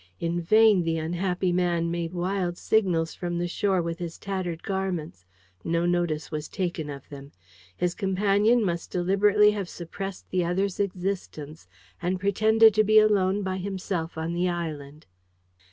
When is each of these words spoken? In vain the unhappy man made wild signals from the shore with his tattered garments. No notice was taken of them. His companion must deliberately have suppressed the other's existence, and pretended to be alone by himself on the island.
In 0.19 0.41
vain 0.41 0.81
the 0.81 0.97
unhappy 0.97 1.51
man 1.51 1.91
made 1.91 2.11
wild 2.11 2.57
signals 2.57 3.13
from 3.13 3.37
the 3.37 3.47
shore 3.47 3.83
with 3.83 3.99
his 3.99 4.17
tattered 4.17 4.63
garments. 4.63 5.27
No 5.63 5.85
notice 5.85 6.31
was 6.31 6.47
taken 6.49 6.89
of 6.89 7.07
them. 7.09 7.33
His 7.77 7.93
companion 7.93 8.65
must 8.65 8.89
deliberately 8.89 9.51
have 9.51 9.69
suppressed 9.69 10.27
the 10.31 10.43
other's 10.43 10.79
existence, 10.79 11.67
and 12.01 12.19
pretended 12.19 12.73
to 12.73 12.83
be 12.83 12.97
alone 12.97 13.43
by 13.43 13.57
himself 13.57 14.17
on 14.17 14.33
the 14.33 14.49
island. 14.49 15.05